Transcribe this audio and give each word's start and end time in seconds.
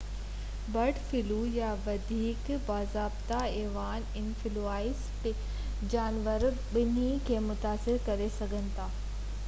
bird 0.75 1.01
flu 1.09 1.35
يا 1.57 1.65
وڌيڪ 1.87 2.47
باضابطه 2.69 3.41
ايويان 3.57 4.07
انفلوئينزا 4.21 5.11
پکين 5.25 5.83
۽ 5.85 5.91
جانورن 5.95 6.57
ٻنهي 6.71 7.11
کي 7.29 7.37
متاثر 7.51 8.01
ڪري 8.09 8.31
سگهي 8.39 8.65
ٿي 8.81 8.89